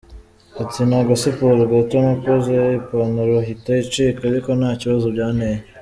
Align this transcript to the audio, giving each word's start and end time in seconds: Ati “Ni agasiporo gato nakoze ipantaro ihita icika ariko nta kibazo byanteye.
Ati 0.61 0.79
“Ni 0.87 0.95
agasiporo 1.01 1.61
gato 1.71 1.95
nakoze 2.05 2.53
ipantaro 2.79 3.35
ihita 3.43 3.71
icika 3.83 4.21
ariko 4.31 4.49
nta 4.59 4.69
kibazo 4.81 5.07
byanteye. 5.15 5.59